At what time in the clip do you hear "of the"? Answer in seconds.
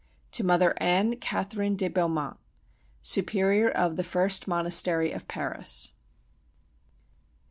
3.69-4.03